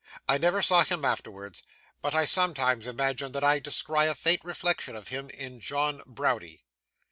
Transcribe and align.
I 0.27 0.39
never 0.39 0.63
saw 0.63 0.83
him 0.83 1.05
afterwards, 1.05 1.61
but 2.01 2.15
I 2.15 2.25
sometimes 2.25 2.87
imagine 2.87 3.33
that 3.33 3.43
I 3.43 3.59
descry 3.59 4.07
a 4.07 4.15
faint 4.15 4.43
reflection 4.43 4.95
of 4.95 5.09
him 5.09 5.29
in 5.29 5.59
John 5.59 6.01
Browdie. 6.07 6.65